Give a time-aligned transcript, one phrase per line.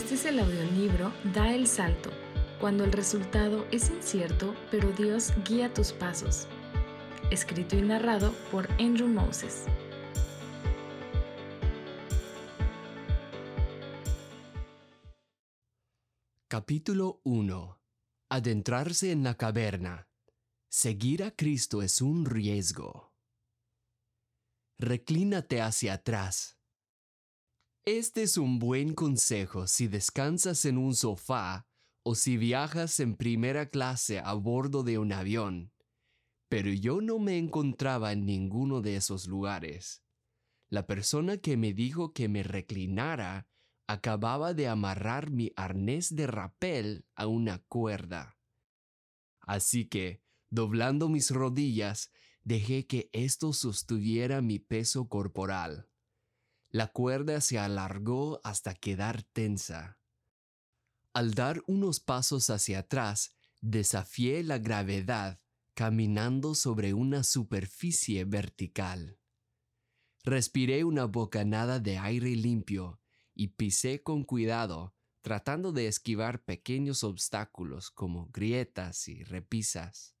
[0.00, 2.10] Este es el audiolibro Da el Salto,
[2.58, 6.48] cuando el resultado es incierto, pero Dios guía tus pasos.
[7.30, 9.66] Escrito y narrado por Andrew Moses.
[16.48, 17.78] Capítulo 1.
[18.30, 20.08] Adentrarse en la caverna.
[20.70, 23.12] Seguir a Cristo es un riesgo.
[24.78, 26.59] Reclínate hacia atrás.
[27.86, 31.66] Este es un buen consejo si descansas en un sofá
[32.02, 35.72] o si viajas en primera clase a bordo de un avión.
[36.50, 40.04] Pero yo no me encontraba en ninguno de esos lugares.
[40.68, 43.48] La persona que me dijo que me reclinara
[43.86, 48.38] acababa de amarrar mi arnés de rapel a una cuerda.
[49.40, 55.89] Así que, doblando mis rodillas, dejé que esto sostuviera mi peso corporal.
[56.70, 59.98] La cuerda se alargó hasta quedar tensa.
[61.12, 65.40] Al dar unos pasos hacia atrás, desafié la gravedad
[65.74, 69.18] caminando sobre una superficie vertical.
[70.22, 73.00] Respiré una bocanada de aire limpio
[73.34, 80.14] y pisé con cuidado, tratando de esquivar pequeños obstáculos como grietas y repisas.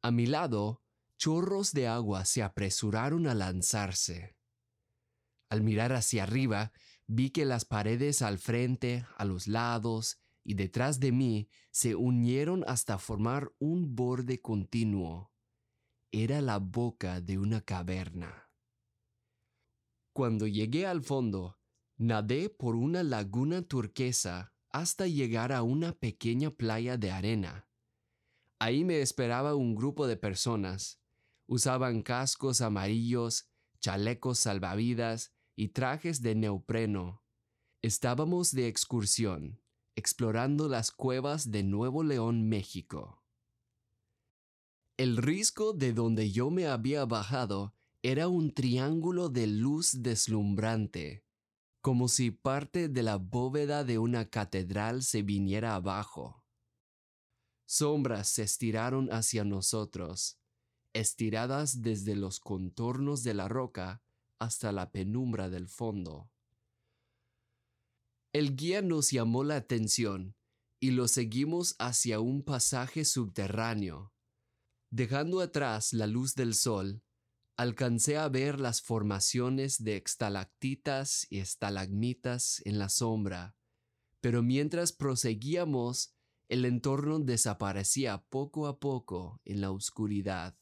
[0.00, 0.82] A mi lado,
[1.16, 4.36] chorros de agua se apresuraron a lanzarse.
[5.50, 6.72] Al mirar hacia arriba,
[7.08, 12.64] vi que las paredes al frente, a los lados y detrás de mí se unieron
[12.68, 15.32] hasta formar un borde continuo.
[16.12, 18.48] Era la boca de una caverna.
[20.12, 21.58] Cuando llegué al fondo,
[21.96, 27.68] nadé por una laguna turquesa hasta llegar a una pequeña playa de arena.
[28.60, 31.00] Ahí me esperaba un grupo de personas.
[31.46, 33.48] Usaban cascos amarillos,
[33.80, 37.22] chalecos salvavidas y trajes de neopreno.
[37.82, 39.60] Estábamos de excursión,
[39.94, 43.22] explorando las cuevas de Nuevo León, México.
[44.96, 51.26] El risco de donde yo me había bajado era un triángulo de luz deslumbrante,
[51.82, 56.42] como si parte de la bóveda de una catedral se viniera abajo.
[57.66, 60.38] Sombras se estiraron hacia nosotros,
[60.94, 64.02] estiradas desde los contornos de la roca
[64.40, 66.30] hasta la penumbra del fondo.
[68.32, 70.34] El guía nos llamó la atención
[70.80, 74.12] y lo seguimos hacia un pasaje subterráneo.
[74.90, 77.04] Dejando atrás la luz del sol,
[77.56, 83.56] alcancé a ver las formaciones de estalactitas y estalagmitas en la sombra,
[84.20, 86.14] pero mientras proseguíamos,
[86.48, 90.56] el entorno desaparecía poco a poco en la oscuridad.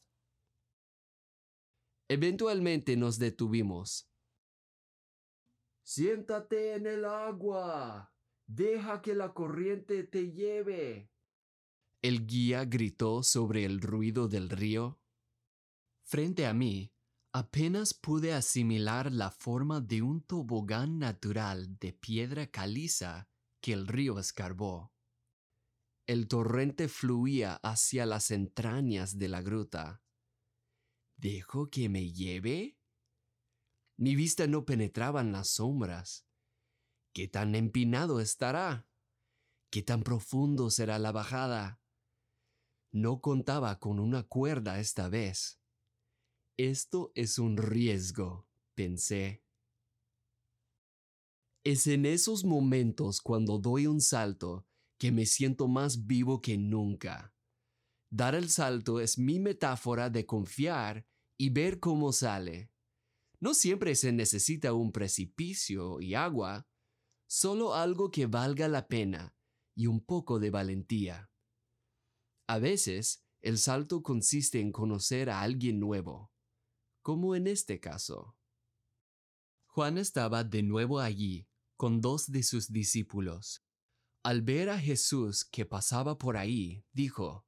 [2.09, 4.09] Eventualmente nos detuvimos.
[5.83, 8.15] Siéntate en el agua.
[8.47, 11.11] Deja que la corriente te lleve.
[12.01, 15.01] El guía gritó sobre el ruido del río.
[16.05, 16.95] Frente a mí,
[17.33, 23.29] apenas pude asimilar la forma de un tobogán natural de piedra caliza
[23.61, 24.95] que el río escarbó.
[26.07, 30.03] El torrente fluía hacia las entrañas de la gruta.
[31.19, 32.79] ¿Dejo que me lleve?
[33.97, 36.29] Mi vista no penetraba en las sombras.
[37.13, 38.89] ¿Qué tan empinado estará?
[39.69, 41.83] ¿Qué tan profundo será la bajada?
[42.93, 45.61] No contaba con una cuerda esta vez.
[46.57, 49.43] Esto es un riesgo, pensé.
[51.65, 54.69] Es en esos momentos cuando doy un salto
[54.99, 57.35] que me siento más vivo que nunca.
[58.11, 62.73] Dar el salto es mi metáfora de confiar y ver cómo sale.
[63.41, 66.67] No siempre se necesita un precipicio y agua,
[67.27, 69.37] solo algo que valga la pena
[69.75, 71.31] y un poco de valentía.
[72.49, 76.33] A veces, el salto consiste en conocer a alguien nuevo,
[77.03, 78.37] como en este caso.
[79.67, 81.47] Juan estaba de nuevo allí
[81.77, 83.65] con dos de sus discípulos.
[84.25, 87.48] Al ver a Jesús que pasaba por ahí, dijo,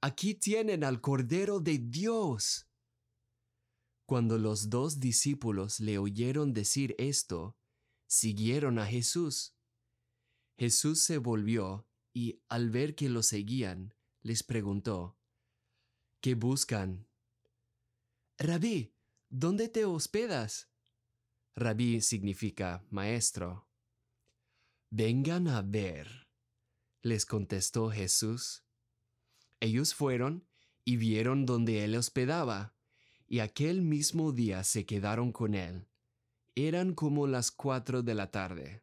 [0.00, 2.68] Aquí tienen al Cordero de Dios.
[4.06, 7.56] Cuando los dos discípulos le oyeron decir esto,
[8.06, 9.56] siguieron a Jesús.
[10.58, 15.18] Jesús se volvió y al ver que lo seguían, les preguntó,
[16.20, 17.08] ¿Qué buscan?
[18.38, 18.94] Rabí,
[19.28, 20.70] ¿dónde te hospedas?
[21.54, 23.68] Rabí significa maestro.
[24.90, 26.28] Vengan a ver,
[27.02, 28.65] les contestó Jesús.
[29.60, 30.46] Ellos fueron
[30.84, 32.74] y vieron donde él hospedaba,
[33.26, 35.88] y aquel mismo día se quedaron con él.
[36.54, 38.82] Eran como las cuatro de la tarde.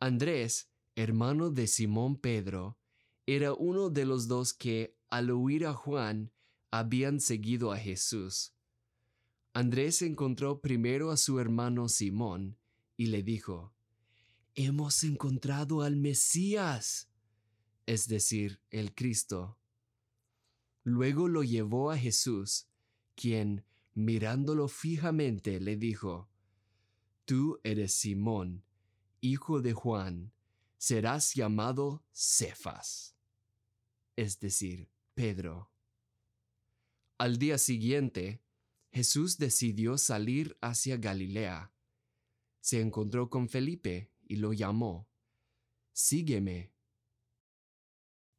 [0.00, 2.78] Andrés, hermano de Simón Pedro,
[3.26, 6.32] era uno de los dos que, al oír a Juan,
[6.70, 8.54] habían seguido a Jesús.
[9.52, 12.56] Andrés encontró primero a su hermano Simón
[12.96, 13.74] y le dijo,
[14.54, 17.09] Hemos encontrado al Mesías,
[17.90, 19.58] es decir, el Cristo.
[20.84, 22.68] Luego lo llevó a Jesús,
[23.16, 23.64] quien,
[23.94, 26.30] mirándolo fijamente, le dijo,
[27.24, 28.64] Tú eres Simón,
[29.20, 30.32] hijo de Juan,
[30.78, 33.16] serás llamado Cefas,
[34.14, 35.72] es decir, Pedro.
[37.18, 38.40] Al día siguiente,
[38.92, 41.72] Jesús decidió salir hacia Galilea.
[42.60, 45.08] Se encontró con Felipe y lo llamó.
[45.92, 46.72] Sígueme.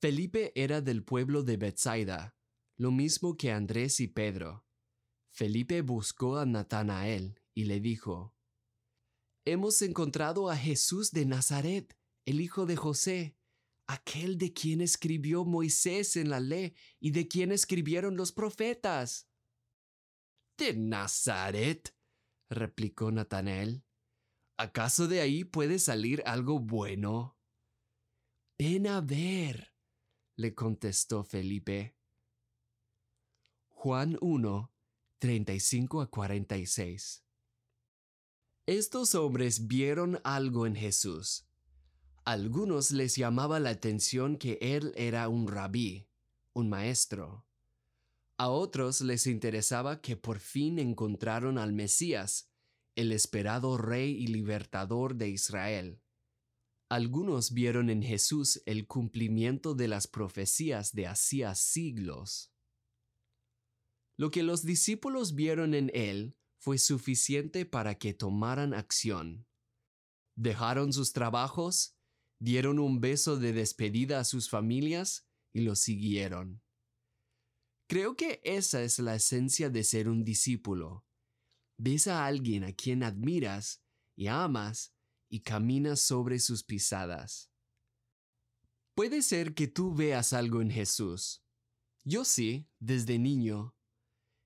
[0.01, 2.35] Felipe era del pueblo de Bethsaida,
[2.75, 4.65] lo mismo que Andrés y Pedro.
[5.29, 8.35] Felipe buscó a Natanael y le dijo,
[9.45, 11.95] Hemos encontrado a Jesús de Nazaret,
[12.25, 13.37] el hijo de José,
[13.85, 19.29] aquel de quien escribió Moisés en la ley y de quien escribieron los profetas.
[20.57, 21.95] ¿De Nazaret?
[22.49, 23.85] replicó Natanael.
[24.57, 27.37] ¿Acaso de ahí puede salir algo bueno?
[28.57, 29.70] Ven a ver,
[30.41, 31.95] le contestó Felipe.
[33.69, 34.71] Juan 1,
[35.19, 37.23] 35 a 46.
[38.65, 41.45] Estos hombres vieron algo en Jesús.
[42.25, 46.07] algunos les llamaba la atención que él era un rabí,
[46.53, 47.45] un maestro.
[48.37, 52.49] A otros les interesaba que por fin encontraron al Mesías,
[52.95, 56.01] el esperado Rey y Libertador de Israel.
[56.91, 62.51] Algunos vieron en Jesús el cumplimiento de las profecías de hacía siglos.
[64.17, 69.47] Lo que los discípulos vieron en él fue suficiente para que tomaran acción.
[70.35, 71.95] Dejaron sus trabajos,
[72.41, 76.61] dieron un beso de despedida a sus familias y lo siguieron.
[77.87, 81.05] Creo que esa es la esencia de ser un discípulo.
[81.77, 83.81] Ves a alguien a quien admiras
[84.17, 84.90] y amas
[85.31, 87.49] y caminas sobre sus pisadas.
[88.93, 91.43] Puede ser que tú veas algo en Jesús.
[92.03, 93.73] Yo sí, desde niño.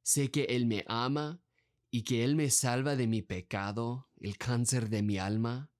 [0.03, 1.43] Sé que Él me ama
[1.89, 5.71] y que Él me salva de mi pecado, el cáncer de mi alma.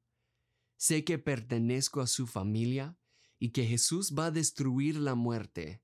[0.75, 2.98] Sé que pertenezco a su familia
[3.38, 5.84] y que Jesús va a destruir la muerte.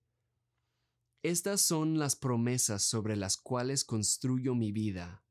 [1.21, 5.23] Estas son las promesas sobre las cuales construyo mi vida.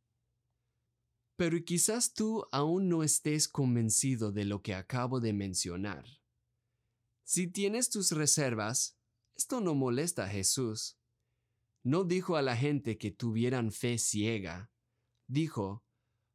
[1.41, 6.05] Pero quizás tú aún no estés convencido de lo que acabo de mencionar.
[7.25, 8.99] Si tienes tus reservas,
[9.35, 10.99] esto no molesta a Jesús.
[11.83, 14.71] No dijo a la gente que tuvieran fe ciega.
[15.29, 15.83] Dijo,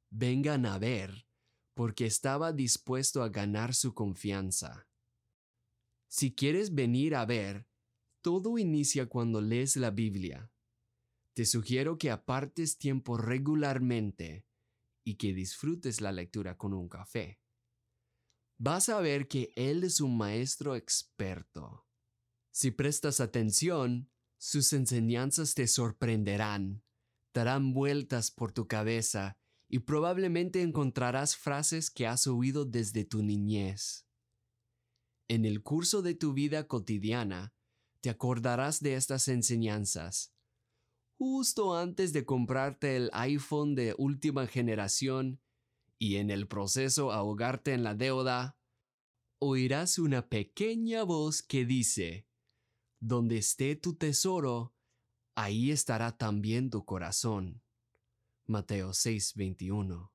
[0.09, 1.27] vengan a ver,
[1.75, 4.87] porque estaba dispuesto a ganar su confianza.
[6.07, 7.67] Si quieres venir a ver,
[8.23, 10.51] todo inicia cuando lees la Biblia.
[11.35, 14.47] Te sugiero que apartes tiempo regularmente
[15.05, 17.39] y que disfrutes la lectura con un café.
[18.57, 21.87] Vas a ver que Él es un maestro experto.
[22.51, 26.83] Si prestas atención, sus enseñanzas te sorprenderán,
[27.33, 29.37] darán vueltas por tu cabeza
[29.69, 34.07] y probablemente encontrarás frases que has oído desde tu niñez.
[35.27, 37.53] En el curso de tu vida cotidiana,
[38.01, 40.34] te acordarás de estas enseñanzas
[41.17, 45.41] justo antes de comprarte el iPhone de última generación
[45.97, 48.57] y en el proceso ahogarte en la deuda,
[49.39, 52.27] oirás una pequeña voz que dice,
[52.99, 54.75] Donde esté tu tesoro,
[55.35, 57.61] ahí estará también tu corazón.
[58.45, 60.11] Mateo 6:21.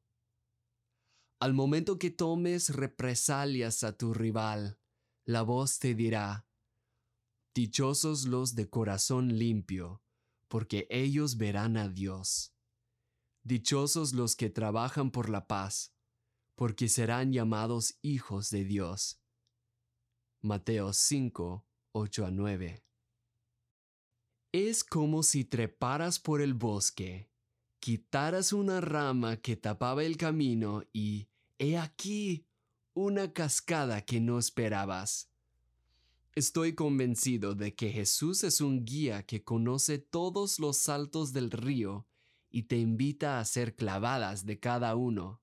[1.40, 4.78] Al momento que tomes represalias a tu rival,
[5.24, 6.46] la voz te dirá,
[7.54, 10.02] Dichosos los de corazón limpio,
[10.50, 12.52] porque ellos verán a Dios.
[13.44, 15.94] Dichosos los que trabajan por la paz,
[16.56, 19.22] porque serán llamados hijos de Dios.
[20.42, 22.84] Mateo 5, 8 a 9.
[24.52, 27.30] Es como si treparas por el bosque,
[27.78, 31.28] quitaras una rama que tapaba el camino y,
[31.58, 32.44] he aquí,
[32.92, 35.30] una cascada que no esperabas
[36.34, 42.06] Estoy convencido de que Jesús es un guía que conoce todos los saltos del río
[42.50, 45.42] y te invita a hacer clavadas de cada uno.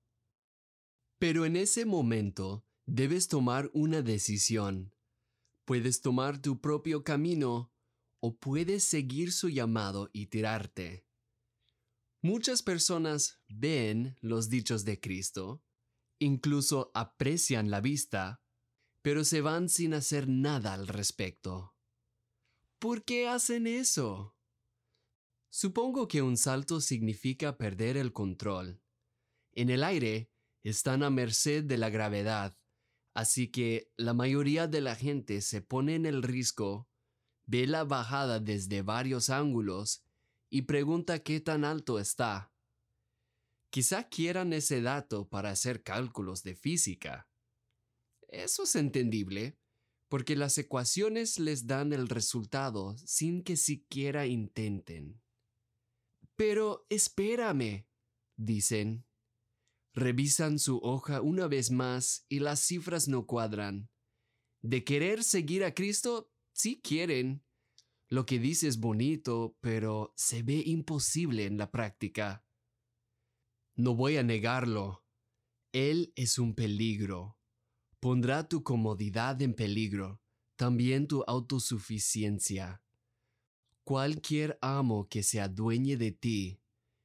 [1.18, 4.94] Pero en ese momento debes tomar una decisión.
[5.64, 7.72] Puedes tomar tu propio camino
[8.20, 11.06] o puedes seguir su llamado y tirarte.
[12.22, 15.62] Muchas personas ven los dichos de Cristo
[16.20, 18.42] Incluso aprecian la vista,
[19.02, 21.74] pero se van sin hacer nada al respecto.
[22.78, 24.36] ¿Por qué hacen eso?
[25.50, 28.82] Supongo que un salto significa perder el control.
[29.52, 30.30] En el aire
[30.62, 32.56] están a merced de la gravedad,
[33.14, 36.88] así que la mayoría de la gente se pone en el risco,
[37.46, 40.04] ve la bajada desde varios ángulos
[40.50, 42.52] y pregunta qué tan alto está.
[43.70, 47.28] Quizá quieran ese dato para hacer cálculos de física.
[48.28, 49.58] Eso es entendible,
[50.08, 55.20] porque las ecuaciones les dan el resultado sin que siquiera intenten.
[56.36, 57.86] Pero espérame,
[58.36, 59.04] dicen.
[59.94, 63.90] Revisan su hoja una vez más y las cifras no cuadran.
[64.60, 67.44] De querer seguir a Cristo, sí quieren.
[68.08, 72.46] Lo que dice es bonito, pero se ve imposible en la práctica.
[73.74, 75.04] No voy a negarlo.
[75.72, 77.37] Él es un peligro.
[78.00, 80.20] Pondrá tu comodidad en peligro,
[80.56, 82.82] también tu autosuficiencia.
[83.84, 86.60] Cualquier amo que se adueñe de ti,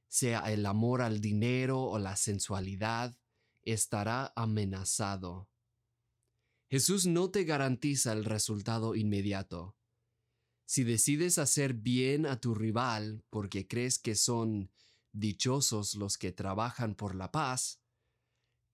[0.08, 3.16] sea el amor al dinero o la sensualidad,
[3.62, 5.48] estará amenazado.
[6.68, 9.76] Jesús no te garantiza el resultado inmediato.
[10.66, 14.70] Si decides hacer bien a tu rival porque crees que son
[15.16, 17.80] Dichosos los que trabajan por la paz.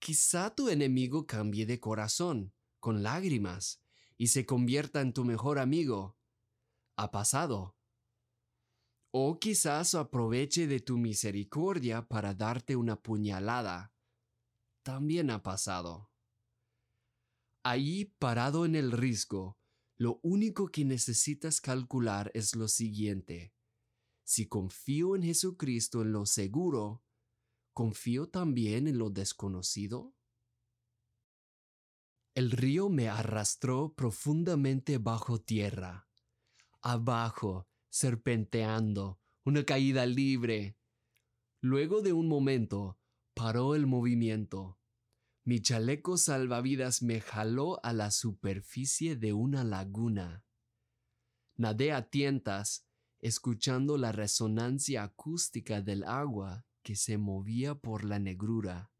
[0.01, 3.83] Quizá tu enemigo cambie de corazón, con lágrimas,
[4.17, 6.17] y se convierta en tu mejor amigo.
[6.95, 7.77] Ha pasado.
[9.11, 13.93] O quizás aproveche de tu misericordia para darte una puñalada.
[14.81, 16.09] También ha pasado.
[17.61, 19.59] Ahí, parado en el risco,
[19.97, 23.53] lo único que necesitas calcular es lo siguiente.
[24.23, 27.03] Si confío en Jesucristo en lo seguro,
[27.73, 30.13] ¿confío también en lo desconocido?
[32.33, 36.07] El río me arrastró profundamente bajo tierra,
[36.81, 40.77] abajo, serpenteando, una caída libre.
[41.59, 42.97] Luego de un momento,
[43.33, 44.79] paró el movimiento.
[45.43, 50.45] Mi chaleco salvavidas me jaló a la superficie de una laguna.
[51.57, 52.87] Nadé a tientas
[53.19, 58.91] escuchando la resonancia acústica del agua que se movía por la negrura.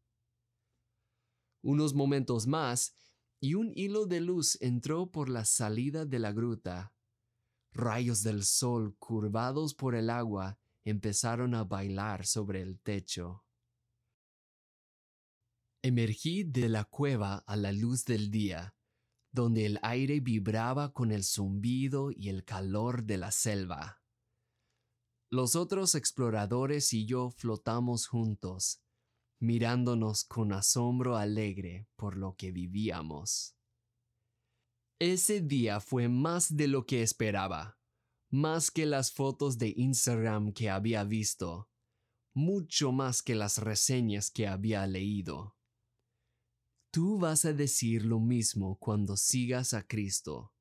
[1.62, 2.94] Unos momentos más
[3.40, 6.94] y un hilo de luz entró por la salida de la gruta.
[7.72, 13.44] Rayos del sol curvados por el agua empezaron a bailar sobre el techo.
[15.82, 18.76] Emergí de la cueva a la luz del día,
[19.32, 24.01] donde el aire vibraba con el zumbido y el calor de la selva.
[25.32, 28.82] Los otros exploradores y yo flotamos juntos,
[29.40, 33.56] mirándonos con asombro alegre por lo que vivíamos.
[34.98, 37.78] Ese día fue más de lo que esperaba,
[38.30, 41.70] más que las fotos de Instagram que había visto,
[42.34, 45.56] mucho más que las reseñas que había leído.
[46.90, 50.52] Tú vas a decir lo mismo cuando sigas a Cristo.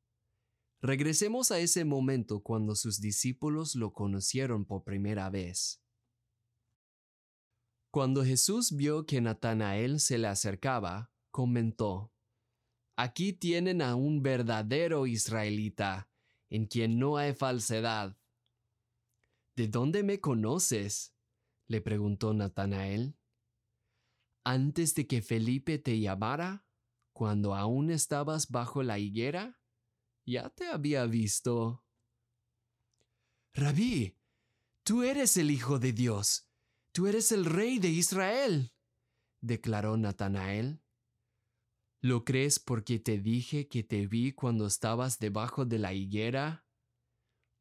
[0.81, 5.79] Regresemos a ese momento cuando sus discípulos lo conocieron por primera vez.
[7.91, 12.11] Cuando Jesús vio que Natanael se le acercaba, comentó,
[12.95, 16.09] Aquí tienen a un verdadero israelita,
[16.49, 18.17] en quien no hay falsedad.
[19.55, 21.13] ¿De dónde me conoces?
[21.67, 23.17] le preguntó Natanael.
[24.43, 26.65] Antes de que Felipe te llamara,
[27.13, 29.60] cuando aún estabas bajo la higuera,
[30.25, 31.83] ya te había visto.
[33.53, 34.17] Rabí,
[34.83, 36.49] tú eres el Hijo de Dios,
[36.91, 38.73] tú eres el Rey de Israel,
[39.41, 40.81] declaró Natanael.
[41.99, 46.65] ¿Lo crees porque te dije que te vi cuando estabas debajo de la higuera?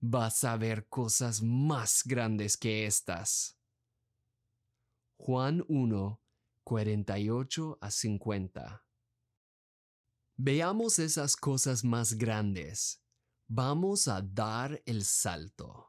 [0.00, 3.58] Vas a ver cosas más grandes que estas.
[5.18, 6.22] Juan 1,
[6.64, 8.89] 48 a 50
[10.42, 13.02] Veamos esas cosas más grandes.
[13.46, 15.86] Vamos a dar el salto.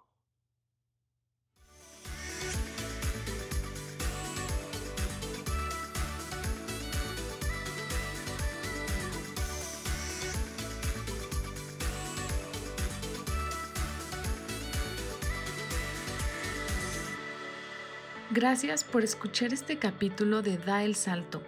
[18.31, 21.41] Gracias por escuchar este capítulo de Da el Salto.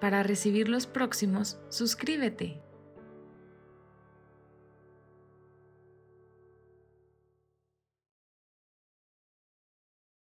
[0.00, 2.60] Para recibir los próximos, suscríbete.